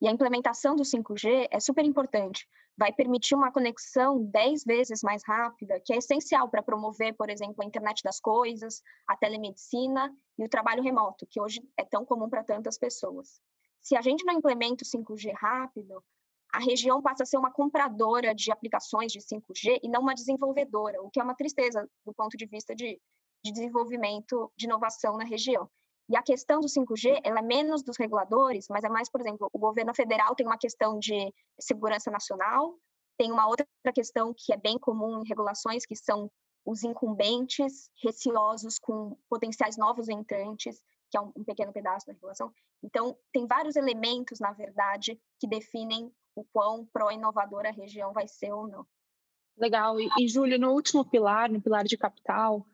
[0.00, 2.48] E a implementação do 5G é super importante.
[2.80, 7.62] Vai permitir uma conexão 10 vezes mais rápida, que é essencial para promover, por exemplo,
[7.62, 12.30] a internet das coisas, a telemedicina e o trabalho remoto, que hoje é tão comum
[12.30, 13.38] para tantas pessoas.
[13.82, 16.02] Se a gente não implementa o 5G rápido,
[16.50, 21.02] a região passa a ser uma compradora de aplicações de 5G e não uma desenvolvedora,
[21.02, 22.98] o que é uma tristeza do ponto de vista de,
[23.44, 25.68] de desenvolvimento de inovação na região.
[26.10, 29.48] E a questão do 5G, ela é menos dos reguladores, mas é mais, por exemplo,
[29.52, 32.76] o governo federal tem uma questão de segurança nacional,
[33.16, 36.28] tem uma outra questão que é bem comum em regulações, que são
[36.66, 42.52] os incumbentes receosos com potenciais novos entrantes, que é um, pequeno pedaço da regulação.
[42.82, 48.52] Então, tem vários elementos, na verdade, que definem o quão pró-inovadora a região vai ser
[48.52, 48.84] ou não.
[49.56, 50.00] Legal.
[50.00, 52.66] E, e no último pilar, no pilar de capital,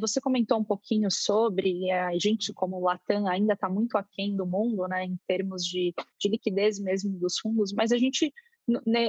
[0.00, 4.86] você comentou um pouquinho sobre a gente, como Latam, ainda está muito aquém do mundo,
[4.88, 8.32] né, em termos de, de liquidez mesmo dos fundos, mas a gente,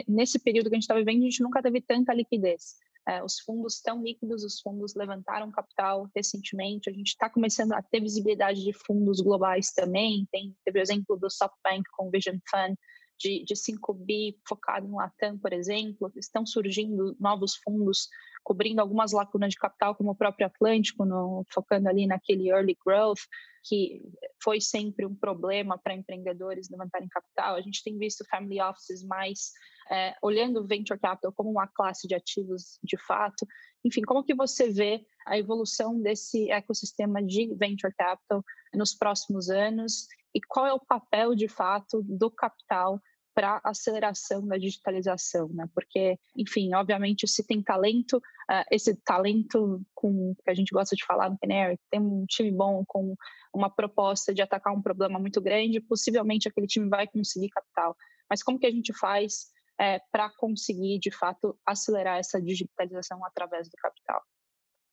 [0.08, 2.76] nesse período que a gente está vivendo, a gente nunca teve tanta liquidez.
[3.08, 7.82] É, os fundos estão líquidos, os fundos levantaram capital recentemente, a gente está começando a
[7.82, 12.38] ter visibilidade de fundos globais também, tem, teve o exemplo do SoftBank com o Vision
[12.48, 12.78] Fund,
[13.20, 18.08] de, de 5 bi focado em Latam, por exemplo, estão surgindo novos fundos
[18.44, 23.22] cobrindo algumas lacunas de capital, como o próprio Atlântico, no, focando ali naquele early growth,
[23.64, 24.02] que
[24.42, 27.56] foi sempre um problema para empreendedores levantarem capital.
[27.56, 29.52] A gente tem visto family offices mais
[29.90, 33.46] é, olhando o venture capital como uma classe de ativos de fato.
[33.86, 40.08] Enfim, como que você vê a evolução desse ecossistema de venture capital nos próximos anos
[40.34, 43.00] e qual é o papel de fato do capital
[43.34, 45.66] para aceleração da digitalização, né?
[45.74, 51.06] Porque, enfim, obviamente, se tem talento, uh, esse talento com que a gente gosta de
[51.06, 53.16] falar no Canary, tem um time bom com
[53.54, 57.96] uma proposta de atacar um problema muito grande, possivelmente aquele time vai conseguir capital.
[58.30, 59.48] Mas como que a gente faz
[59.80, 64.22] é, para conseguir, de fato, acelerar essa digitalização através do capital?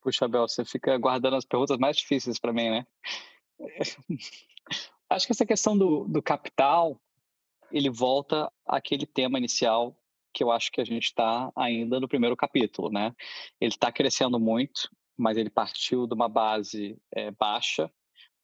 [0.01, 2.87] Puxa, Bel, você fica guardando as perguntas mais difíceis para mim, né?
[5.11, 7.01] Acho que essa questão do, do capital
[7.71, 9.97] ele volta àquele tema inicial
[10.33, 13.15] que eu acho que a gente está ainda no primeiro capítulo, né?
[13.61, 17.91] Ele está crescendo muito, mas ele partiu de uma base é, baixa,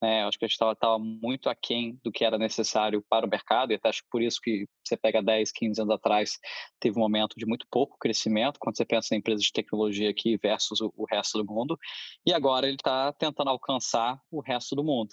[0.03, 0.25] né?
[0.25, 3.77] Acho que a gente estava muito aquém do que era necessário para o mercado, e
[3.77, 6.39] até acho que por isso que você pega 10, 15 anos atrás,
[6.81, 10.37] teve um momento de muito pouco crescimento, quando você pensa em empresas de tecnologia aqui
[10.37, 11.79] versus o, o resto do mundo,
[12.27, 15.11] e agora ele está tentando alcançar o resto do mundo.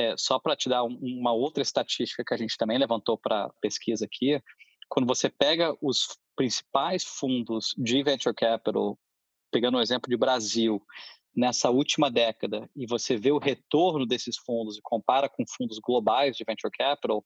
[0.00, 3.50] É, só para te dar um, uma outra estatística que a gente também levantou para
[3.60, 4.42] pesquisa aqui,
[4.88, 8.98] quando você pega os principais fundos de venture capital,
[9.52, 10.82] pegando o exemplo de Brasil,
[11.36, 16.34] nessa última década e você vê o retorno desses fundos e compara com fundos globais
[16.34, 17.22] de venture capital,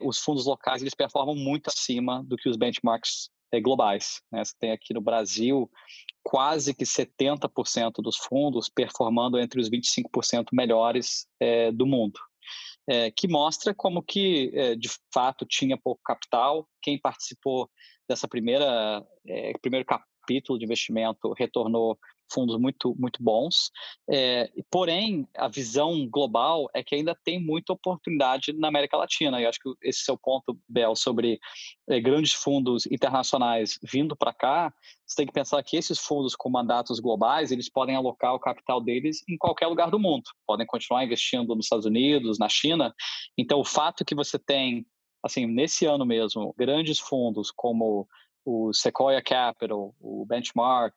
[0.00, 4.22] os fundos locais eles performam muito acima do que os benchmarks globais.
[4.30, 4.44] Né?
[4.44, 5.70] Você tem aqui no Brasil
[6.22, 12.20] quase que 70% dos fundos performando entre os 25% melhores é, do mundo.
[12.86, 16.68] É, que mostra como que, é, de fato, tinha pouco capital.
[16.82, 17.70] Quem participou
[18.08, 21.98] dessa primeira é, primeiro capítulo de investimento retornou
[22.32, 23.70] fundos muito, muito bons.
[24.08, 29.40] É, porém, a visão global é que ainda tem muita oportunidade na América Latina.
[29.40, 31.38] E acho que esse seu ponto, Bel, sobre
[31.88, 34.72] é, grandes fundos internacionais vindo para cá,
[35.06, 38.80] você tem que pensar que esses fundos com mandatos globais, eles podem alocar o capital
[38.80, 40.24] deles em qualquer lugar do mundo.
[40.46, 42.94] Podem continuar investindo nos Estados Unidos, na China.
[43.36, 44.86] Então, o fato que você tem,
[45.22, 48.08] assim, nesse ano mesmo, grandes fundos como
[48.44, 50.94] o Sequoia Capital, o Benchmark,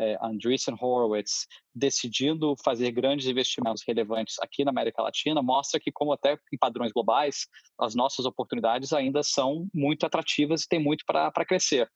[0.00, 6.12] é, Andreessen Horowitz decidindo fazer grandes investimentos relevantes aqui na América Latina mostra que, como
[6.12, 7.46] até em padrões globais,
[7.78, 11.88] as nossas oportunidades ainda são muito atrativas e tem muito para crescer.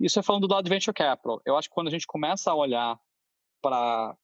[0.00, 1.40] Isso é falando do lado de venture capital.
[1.46, 2.98] Eu acho que quando a gente começa a olhar
[3.62, 4.16] para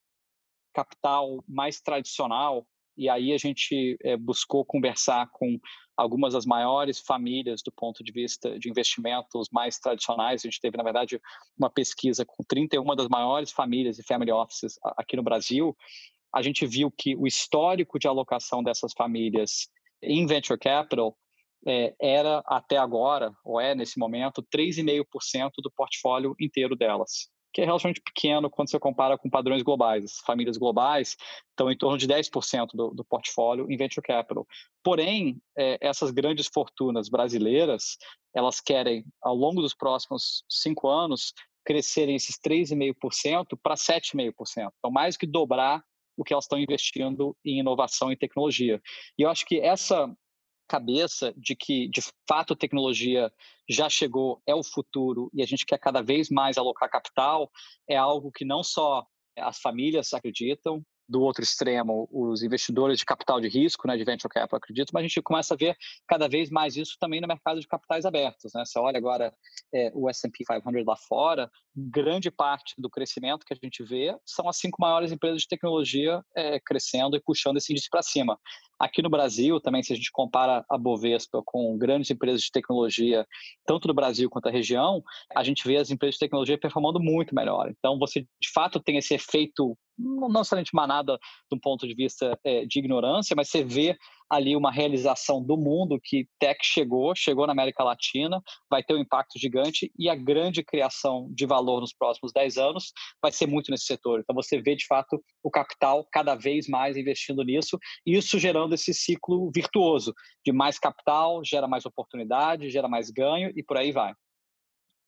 [0.73, 2.65] capital mais tradicional,
[2.97, 5.59] e aí a gente é, buscou conversar com
[5.95, 10.41] algumas das maiores famílias do ponto de vista de investimentos mais tradicionais.
[10.41, 11.19] A gente teve, na verdade,
[11.57, 15.75] uma pesquisa com 31 das maiores famílias e family offices aqui no Brasil.
[16.33, 19.69] A gente viu que o histórico de alocação dessas famílias
[20.01, 21.15] em venture capital
[21.67, 27.65] é, era até agora, ou é nesse momento, 3,5% do portfólio inteiro delas que é
[27.65, 30.03] relativamente pequeno quando você compara com padrões globais.
[30.05, 31.17] As famílias globais
[31.49, 34.47] estão em torno de 10% do, do portfólio em venture capital.
[34.83, 37.97] Porém, é, essas grandes fortunas brasileiras,
[38.33, 41.33] elas querem, ao longo dos próximos cinco anos,
[41.65, 44.71] crescerem esses 3,5% para 7,5%.
[44.79, 45.83] Então, mais que dobrar
[46.17, 48.81] o que elas estão investindo em inovação e tecnologia.
[49.17, 50.13] E eu acho que essa
[50.71, 53.29] cabeça de que, de fato, tecnologia
[53.69, 57.51] já chegou, é o futuro e a gente quer cada vez mais alocar capital,
[57.89, 59.05] é algo que não só
[59.37, 60.81] as famílias acreditam,
[61.11, 65.01] do outro extremo, os investidores de capital de risco, né, de venture capital, acredito, mas
[65.01, 65.75] a gente começa a ver
[66.07, 68.53] cada vez mais isso também no mercado de capitais abertos.
[68.55, 68.63] Né?
[68.65, 69.33] Você olha agora
[69.73, 74.47] é, o S&P 500 lá fora, grande parte do crescimento que a gente vê são
[74.47, 78.39] as cinco maiores empresas de tecnologia é, crescendo e puxando esse índice para cima.
[78.81, 83.27] Aqui no Brasil, também, se a gente compara a Bovespa com grandes empresas de tecnologia,
[83.63, 85.03] tanto do Brasil quanto da região,
[85.35, 87.69] a gente vê as empresas de tecnologia performando muito melhor.
[87.69, 91.15] Então, você, de fato, tem esse efeito não somente manada
[91.47, 93.95] de um ponto de vista é, de ignorância, mas você vê
[94.31, 99.01] ali uma realização do mundo que tech chegou, chegou na América Latina, vai ter um
[99.01, 103.69] impacto gigante e a grande criação de valor nos próximos 10 anos vai ser muito
[103.69, 104.21] nesse setor.
[104.21, 108.73] Então você vê de fato o capital cada vez mais investindo nisso, e isso gerando
[108.73, 110.13] esse ciclo virtuoso
[110.45, 114.13] de mais capital, gera mais oportunidade, gera mais ganho e por aí vai.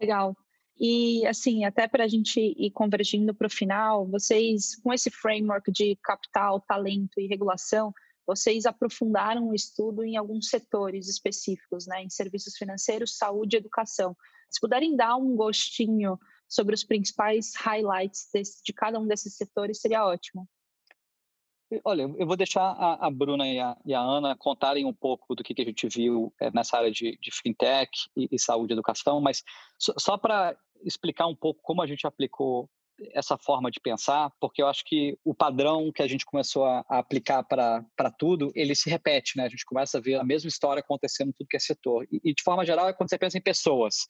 [0.01, 0.35] Legal.
[0.77, 5.71] E, assim, até para a gente ir convergindo para o final, vocês, com esse framework
[5.71, 7.93] de capital, talento e regulação,
[8.25, 14.15] vocês aprofundaram o estudo em alguns setores específicos, né, em serviços financeiros, saúde e educação.
[14.49, 19.81] Se puderem dar um gostinho sobre os principais highlights desse, de cada um desses setores,
[19.81, 20.47] seria ótimo.
[21.83, 25.33] Olha, eu vou deixar a, a Bruna e a, e a, Ana contarem um pouco
[25.33, 28.73] do que, que a gente viu é, nessa área de, de fintech e, e, saúde
[28.73, 29.41] e educação, mas
[29.79, 32.69] só para explicar um pouco como a gente aplicou
[33.13, 36.85] essa forma de pensar, porque eu acho que o padrão que a gente começou a,
[36.89, 39.45] a aplicar para tudo, ele se repete, né?
[39.45, 42.07] A gente começa a ver a mesma história acontecendo em tudo que é setor.
[42.11, 44.05] E, e de forma geral, é quando você pensa em pessoas.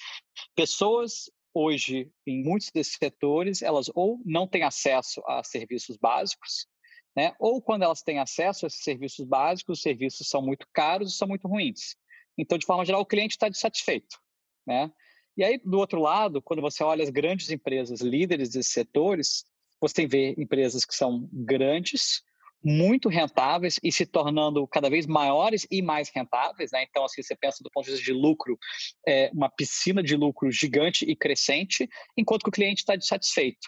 [0.56, 6.68] Pessoas hoje, em muitos desses setores, elas ou não têm acesso a serviços básicos,
[7.16, 7.36] né?
[7.40, 11.18] Ou quando elas têm acesso a esses serviços básicos, os serviços são muito caros e
[11.18, 11.96] são muito ruins.
[12.38, 14.18] Então, de forma geral, o cliente está insatisfeito,
[14.66, 14.92] né?
[15.36, 19.46] E aí, do outro lado, quando você olha as grandes empresas líderes desses setores,
[19.82, 22.22] você vê empresas que são grandes,
[22.63, 26.72] muito rentáveis e se tornando cada vez maiores e mais rentáveis.
[26.72, 26.86] Né?
[26.89, 28.58] Então, assim, você pensa do ponto de vista de lucro,
[29.06, 33.67] é uma piscina de lucro gigante e crescente, enquanto que o cliente está insatisfeito.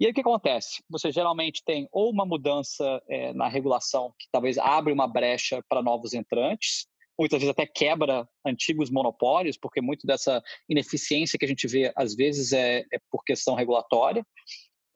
[0.00, 0.82] E aí o que acontece?
[0.90, 5.80] Você geralmente tem ou uma mudança é, na regulação que talvez abre uma brecha para
[5.80, 11.66] novos entrantes, muitas vezes até quebra antigos monopólios, porque muito dessa ineficiência que a gente
[11.66, 14.26] vê às vezes é, é por questão regulatória.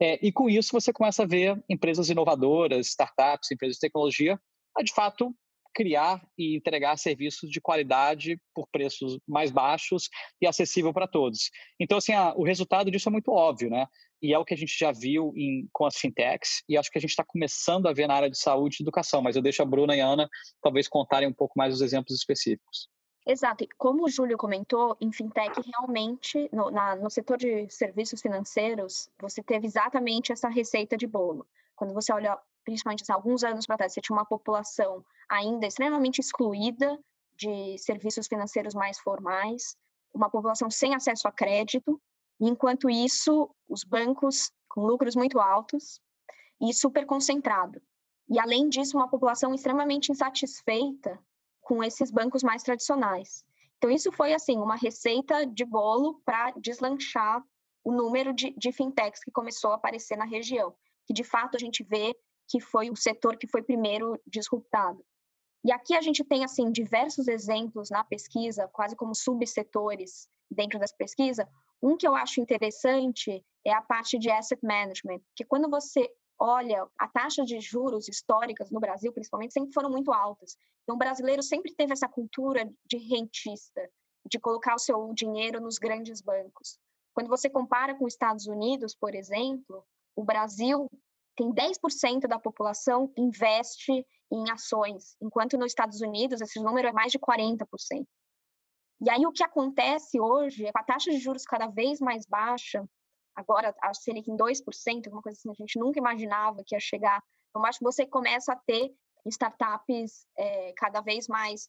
[0.01, 4.39] É, e com isso você começa a ver empresas inovadoras, startups, empresas de tecnologia,
[4.77, 5.35] a de fato
[5.77, 10.09] criar e entregar serviços de qualidade por preços mais baixos
[10.41, 11.51] e acessível para todos.
[11.79, 13.87] Então, assim, a, o resultado disso é muito óbvio, né?
[14.23, 16.97] E é o que a gente já viu em, com as fintechs, e acho que
[16.97, 19.61] a gente está começando a ver na área de saúde e educação, mas eu deixo
[19.61, 20.31] a Bruna e a Ana
[20.63, 22.89] talvez contarem um pouco mais os exemplos específicos.
[23.27, 23.65] Exato.
[23.65, 29.11] E como o Júlio comentou, em fintech, realmente, no, na, no setor de serviços financeiros,
[29.21, 31.47] você teve exatamente essa receita de bolo.
[31.75, 36.21] Quando você olha, principalmente assim, alguns anos para trás, você tinha uma população ainda extremamente
[36.21, 36.99] excluída
[37.35, 39.77] de serviços financeiros mais formais,
[40.13, 42.01] uma população sem acesso a crédito,
[42.41, 46.01] enquanto isso, os bancos com lucros muito altos
[46.61, 47.81] e super concentrado.
[48.29, 51.19] E além disso, uma população extremamente insatisfeita
[51.61, 53.45] com esses bancos mais tradicionais.
[53.79, 57.45] Então, isso foi, assim, uma receita de bolo para deslanchar
[57.85, 60.75] o número de, de fintechs que começou a aparecer na região,
[61.07, 62.17] que de fato a gente vê
[62.49, 65.05] que foi o setor que foi primeiro disruptado.
[65.65, 70.95] E aqui a gente tem, assim, diversos exemplos na pesquisa, quase como subsetores dentro dessa
[70.97, 71.49] pesquisa.
[71.83, 76.87] Um que eu acho interessante é a parte de asset management, que quando você olha,
[76.99, 80.57] a taxa de juros históricas no Brasil, principalmente, sempre foram muito altas.
[80.83, 83.89] Então, o brasileiro sempre teve essa cultura de rentista,
[84.29, 86.79] de colocar o seu dinheiro nos grandes bancos.
[87.15, 90.91] Quando você compara com os Estados Unidos, por exemplo, o Brasil
[91.37, 97.13] tem 10% da população investe em ações, enquanto nos Estados Unidos esse número é mais
[97.13, 97.67] de 40%.
[99.01, 102.27] E aí o que acontece hoje é com a taxa de juros cada vez mais
[102.27, 102.83] baixa,
[103.35, 107.23] agora a Selic em 2%, uma coisa assim, a gente nunca imaginava que ia chegar.
[107.51, 108.95] Então, acho que você começa a ter
[109.27, 111.69] startups é, cada vez mais,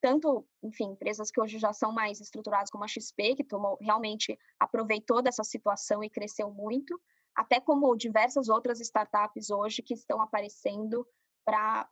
[0.00, 4.36] tanto, enfim, empresas que hoje já são mais estruturadas como a XP, que tomou, realmente
[4.58, 7.00] aproveitou dessa situação e cresceu muito,
[7.36, 11.06] até como diversas outras startups hoje que estão aparecendo
[11.44, 11.86] para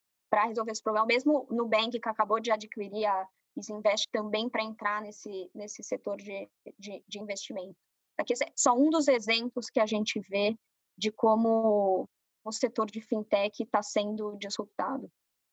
[0.46, 1.06] resolver esse problema.
[1.06, 6.16] Mesmo no Bank, que acabou de adquirir a Isinvest também para entrar nesse, nesse setor
[6.16, 7.76] de, de, de investimento.
[8.18, 10.56] Aqui é só um dos exemplos que a gente vê
[10.96, 12.08] de como
[12.44, 15.10] o setor de fintech está sendo disruptado.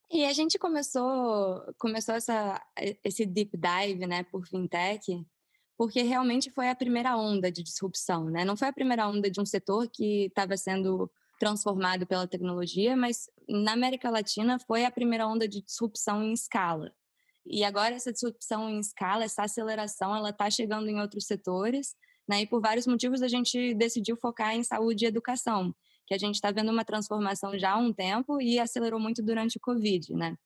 [0.09, 2.61] E a gente começou começou essa,
[3.03, 5.25] esse deep dive, né, por fintech,
[5.81, 8.45] porque realmente foi a primeira onda de disrupção, né?
[8.45, 13.27] Não foi a primeira onda de um setor que estava sendo transformado pela tecnologia, mas
[13.49, 16.93] na América Latina foi a primeira onda de disrupção em escala.
[17.43, 21.95] E agora essa disrupção em escala, essa aceleração, ela está chegando em outros setores
[22.31, 22.41] né?
[22.41, 25.75] E por vários motivos a gente decidiu focar em saúde e educação,
[26.07, 29.57] que a gente está vendo uma transformação já há um tempo e acelerou muito durante
[29.57, 30.37] o Covid, né?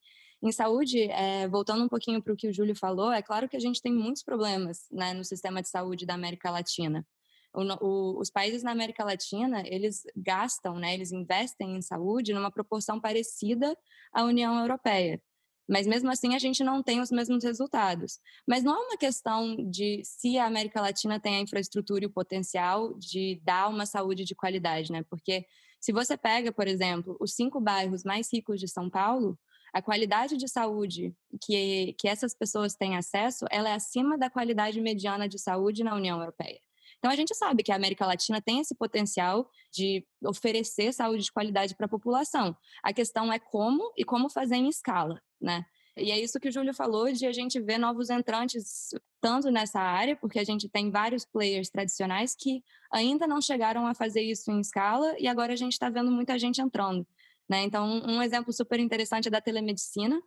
[0.42, 3.56] Em saúde, é, voltando um pouquinho para o que o Júlio falou, é claro que
[3.56, 7.06] a gente tem muitos problemas né, no sistema de saúde da América Latina.
[7.54, 12.52] O, o, os países na América Latina, eles gastam, né, eles investem em saúde numa
[12.52, 13.76] proporção parecida
[14.14, 15.22] à União Europeia
[15.68, 18.20] mas mesmo assim a gente não tem os mesmos resultados.
[18.48, 22.14] Mas não é uma questão de se a América Latina tem a infraestrutura e o
[22.14, 25.04] potencial de dar uma saúde de qualidade, né?
[25.10, 25.46] Porque
[25.82, 29.38] se você pega, por exemplo, os cinco bairros mais ricos de São Paulo,
[29.76, 31.14] a qualidade de saúde
[31.46, 35.94] que, que essas pessoas têm acesso, ela é acima da qualidade mediana de saúde na
[35.94, 36.62] União Europeia.
[36.98, 41.32] Então a gente sabe que a América Latina tem esse potencial de oferecer saúde de
[41.32, 42.56] qualidade para a população.
[42.82, 45.66] A questão é como e como fazer em escala né?
[45.98, 48.90] E é isso que o Júlio falou de a gente ver novos entrantes
[49.22, 52.62] tanto nessa área, porque a gente tem vários players tradicionais que
[52.92, 56.38] ainda não chegaram a fazer isso em escala e agora a gente está vendo muita
[56.38, 57.08] gente entrando.
[57.50, 57.64] Né?
[57.64, 60.20] Então, um exemplo super interessante é da telemedicina,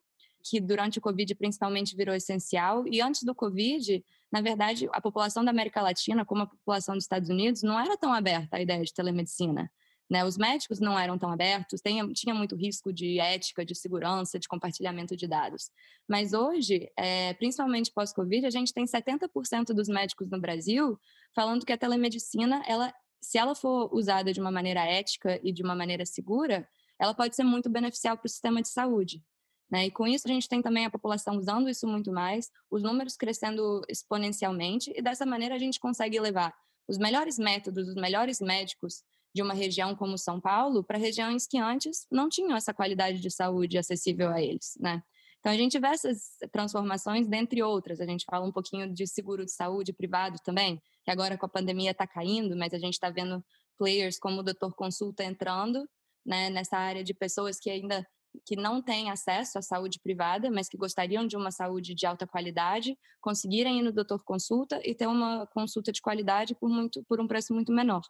[0.42, 2.86] que durante o Covid principalmente virou essencial.
[2.86, 7.04] E antes do Covid, na verdade, a população da América Latina, como a população dos
[7.04, 9.70] Estados Unidos, não era tão aberta à ideia de telemedicina.
[10.10, 10.24] Né?
[10.24, 14.48] Os médicos não eram tão abertos, tinha, tinha muito risco de ética, de segurança, de
[14.48, 15.70] compartilhamento de dados.
[16.08, 20.98] Mas hoje, é, principalmente pós-Covid, a gente tem 70% dos médicos no Brasil
[21.34, 25.62] falando que a telemedicina, ela, se ela for usada de uma maneira ética e de
[25.62, 26.66] uma maneira segura,
[26.98, 29.22] ela pode ser muito beneficial para o sistema de saúde.
[29.70, 29.86] Né?
[29.86, 33.16] E com isso a gente tem também a população usando isso muito mais, os números
[33.16, 36.54] crescendo exponencialmente, e dessa maneira a gente consegue levar
[36.88, 39.02] os melhores métodos, os melhores médicos
[39.34, 43.30] de uma região como São Paulo para regiões que antes não tinham essa qualidade de
[43.30, 45.02] saúde acessível a eles, né?
[45.38, 48.00] Então a gente vê essas transformações, dentre outras.
[48.00, 51.48] A gente fala um pouquinho de seguro de saúde privado também, que agora com a
[51.48, 53.44] pandemia está caindo, mas a gente está vendo
[53.78, 55.88] players como o Doutor Consulta entrando
[56.28, 58.06] né, nessa área de pessoas que ainda
[58.44, 62.26] que não têm acesso à saúde privada, mas que gostariam de uma saúde de alta
[62.26, 67.18] qualidade, conseguirem ir no doutor consulta e ter uma consulta de qualidade por, muito, por
[67.20, 68.02] um preço muito menor.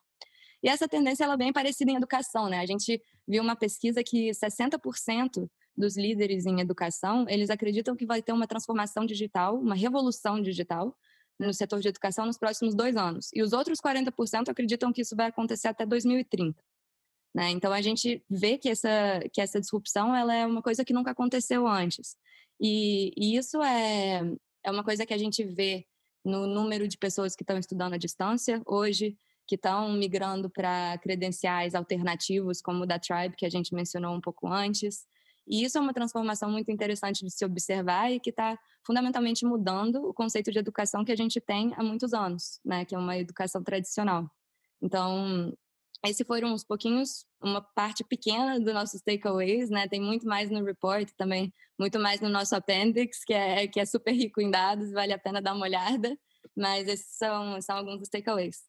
[0.61, 2.59] E essa tendência ela é bem parecida em educação, né?
[2.59, 8.21] A gente viu uma pesquisa que 60% dos líderes em educação, eles acreditam que vai
[8.21, 10.95] ter uma transformação digital, uma revolução digital
[11.39, 13.31] no setor de educação nos próximos dois anos.
[13.33, 16.61] E os outros 40% acreditam que isso vai acontecer até 2030.
[17.39, 17.51] Né?
[17.51, 21.12] Então, a gente vê que essa, que essa disrupção ela é uma coisa que nunca
[21.12, 22.16] aconteceu antes.
[22.61, 24.22] E, e isso é,
[24.64, 25.86] é uma coisa que a gente vê
[26.24, 29.16] no número de pessoas que estão estudando à distância hoje,
[29.47, 34.20] que estão migrando para credenciais alternativos, como o da Tribe, que a gente mencionou um
[34.20, 35.07] pouco antes.
[35.47, 40.05] E isso é uma transformação muito interessante de se observar e que está fundamentalmente mudando
[40.05, 43.16] o conceito de educação que a gente tem há muitos anos, né, que é uma
[43.16, 44.28] educação tradicional.
[44.82, 45.57] Então,
[46.05, 49.88] esses foram uns pouquinhos, uma parte pequena dos nossos takeaways, né?
[49.88, 53.84] Tem muito mais no report também, muito mais no nosso appendix, que é, que é
[53.84, 56.16] super rico em dados, vale a pena dar uma olhada.
[56.57, 58.62] Mas esses são, são alguns dos takeaways.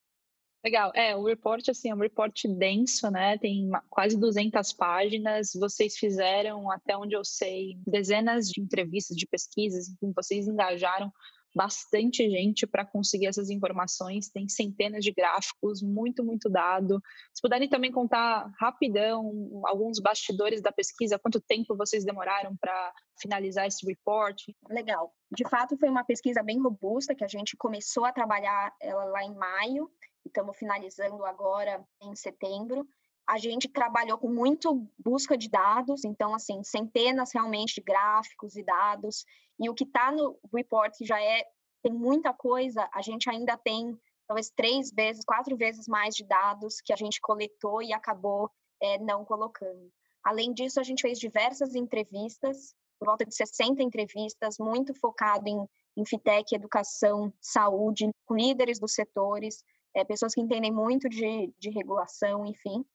[0.63, 0.91] Legal.
[0.93, 3.37] É, o report, assim, é um report denso, né?
[3.37, 5.51] Tem quase 200 páginas.
[5.53, 11.11] Vocês fizeram, até onde eu sei, dezenas de entrevistas, de pesquisas, enfim, vocês engajaram
[11.55, 17.01] bastante gente para conseguir essas informações, tem centenas de gráficos, muito, muito dado.
[17.33, 23.67] Se puderem também contar rapidão alguns bastidores da pesquisa, quanto tempo vocês demoraram para finalizar
[23.67, 24.41] esse report?
[24.69, 25.11] Legal.
[25.31, 29.23] De fato, foi uma pesquisa bem robusta que a gente começou a trabalhar ela lá
[29.23, 29.89] em maio,
[30.25, 32.87] e estamos finalizando agora em setembro
[33.29, 38.63] a gente trabalhou com muito busca de dados, então, assim, centenas realmente de gráficos e
[38.63, 39.23] dados,
[39.59, 41.43] e o que está no report já é,
[41.83, 46.81] tem muita coisa, a gente ainda tem talvez três vezes, quatro vezes mais de dados
[46.81, 48.49] que a gente coletou e acabou
[48.81, 49.91] é, não colocando.
[50.23, 55.65] Além disso, a gente fez diversas entrevistas, por volta de 60 entrevistas, muito focado em,
[55.97, 59.63] em fintech, educação, saúde, com líderes dos setores,
[59.95, 62.85] é, pessoas que entendem muito de, de regulação, enfim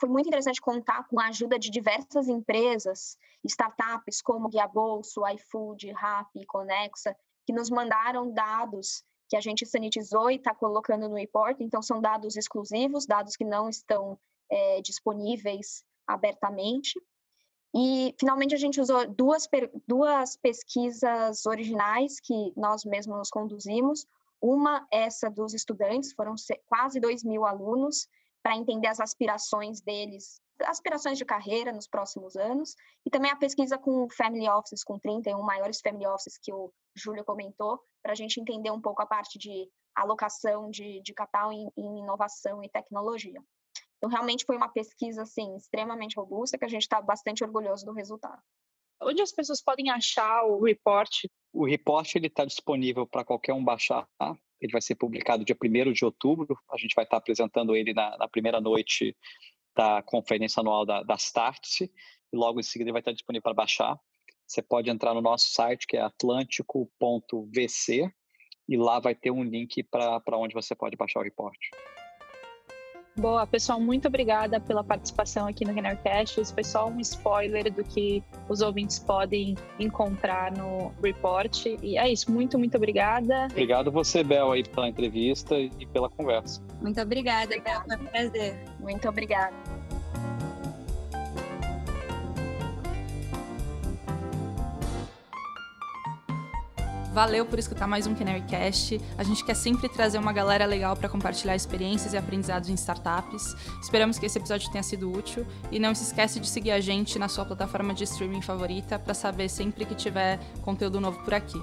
[0.00, 5.92] foi muito interessante contar com a ajuda de diversas empresas, startups como Guia Bolso, iFood,
[5.92, 7.14] Rappi, Conexa,
[7.46, 11.60] que nos mandaram dados que a gente sanitizou e está colocando no report.
[11.60, 14.18] Então, são dados exclusivos, dados que não estão
[14.50, 16.98] é, disponíveis abertamente.
[17.74, 19.46] E, finalmente, a gente usou duas,
[19.86, 24.06] duas pesquisas originais que nós mesmos conduzimos.
[24.40, 26.34] Uma, essa dos estudantes, foram
[26.66, 28.08] quase 2 mil alunos,
[28.42, 32.74] para entender as aspirações deles, aspirações de carreira nos próximos anos,
[33.04, 37.24] e também a pesquisa com family offices, com 31 maiores family offices que o Júlio
[37.24, 41.68] comentou, para a gente entender um pouco a parte de alocação de, de capital em,
[41.76, 43.42] em inovação e tecnologia.
[43.98, 47.92] Então, realmente foi uma pesquisa assim, extremamente robusta, que a gente está bastante orgulhoso do
[47.92, 48.40] resultado.
[49.02, 51.24] Onde as pessoas podem achar o report?
[51.52, 54.06] O report está disponível para qualquer um baixar.
[54.18, 54.34] Tá?
[54.60, 56.58] Ele vai ser publicado dia 1 de outubro.
[56.70, 59.16] A gente vai estar apresentando ele na, na primeira noite
[59.74, 61.90] da conferência anual da, da Startse.
[62.32, 63.98] E logo em seguida ele vai estar disponível para baixar.
[64.46, 68.10] Você pode entrar no nosso site, que é atlântico.vc,
[68.68, 71.56] e lá vai ter um link para onde você pode baixar o report.
[73.16, 76.40] Boa, pessoal, muito obrigada pela participação aqui no Rennercast.
[76.40, 81.66] Esse foi só um spoiler do que os ouvintes podem encontrar no report.
[81.82, 83.46] E é isso, muito, muito obrigada.
[83.50, 86.62] Obrigado você, Bel, aí pela entrevista e pela conversa.
[86.80, 88.58] Muito obrigada, Bel, foi um prazer.
[88.78, 89.79] Muito obrigada.
[97.12, 99.00] Valeu por escutar mais um Canarycast.
[99.18, 103.56] A gente quer sempre trazer uma galera legal para compartilhar experiências e aprendizados em startups.
[103.82, 107.18] Esperamos que esse episódio tenha sido útil e não se esquece de seguir a gente
[107.18, 111.60] na sua plataforma de streaming favorita para saber sempre que tiver conteúdo novo por aqui.